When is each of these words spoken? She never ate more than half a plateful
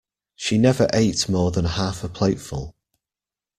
She 0.35 0.57
never 0.57 0.87
ate 0.95 1.29
more 1.29 1.51
than 1.51 1.63
half 1.65 2.03
a 2.03 2.09
plateful 2.09 2.75